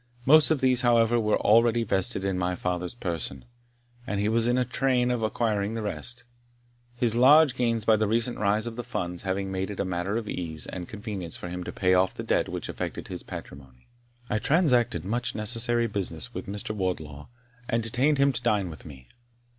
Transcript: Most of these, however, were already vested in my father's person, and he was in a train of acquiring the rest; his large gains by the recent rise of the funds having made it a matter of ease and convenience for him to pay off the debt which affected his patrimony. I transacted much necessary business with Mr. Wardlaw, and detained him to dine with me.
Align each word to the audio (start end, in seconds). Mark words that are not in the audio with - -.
Most 0.25 0.49
of 0.49 0.61
these, 0.61 0.81
however, 0.81 1.19
were 1.19 1.37
already 1.39 1.83
vested 1.83 2.23
in 2.23 2.35
my 2.35 2.55
father's 2.55 2.95
person, 2.95 3.45
and 4.07 4.19
he 4.19 4.27
was 4.29 4.47
in 4.47 4.57
a 4.57 4.65
train 4.65 5.11
of 5.11 5.21
acquiring 5.21 5.75
the 5.75 5.83
rest; 5.83 6.23
his 6.95 7.13
large 7.13 7.53
gains 7.53 7.85
by 7.85 7.97
the 7.97 8.07
recent 8.07 8.39
rise 8.39 8.65
of 8.65 8.77
the 8.77 8.83
funds 8.83 9.21
having 9.21 9.51
made 9.51 9.69
it 9.69 9.79
a 9.79 9.85
matter 9.85 10.17
of 10.17 10.27
ease 10.27 10.65
and 10.65 10.87
convenience 10.89 11.37
for 11.37 11.49
him 11.49 11.63
to 11.65 11.71
pay 11.71 11.93
off 11.93 12.15
the 12.15 12.23
debt 12.23 12.49
which 12.49 12.67
affected 12.67 13.09
his 13.09 13.21
patrimony. 13.21 13.85
I 14.27 14.39
transacted 14.39 15.05
much 15.05 15.35
necessary 15.35 15.85
business 15.85 16.33
with 16.33 16.47
Mr. 16.47 16.71
Wardlaw, 16.73 17.27
and 17.69 17.83
detained 17.83 18.17
him 18.17 18.33
to 18.33 18.41
dine 18.41 18.71
with 18.71 18.85
me. 18.85 19.07